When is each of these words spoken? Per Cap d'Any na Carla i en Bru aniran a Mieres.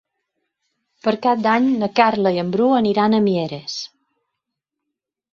Per 1.07 1.11
Cap 1.25 1.41
d'Any 1.47 1.67
na 1.83 1.89
Carla 1.99 2.31
i 2.37 2.41
en 2.43 2.49
Bru 2.55 2.69
aniran 2.77 3.17
a 3.17 3.19
Mieres. 3.27 3.75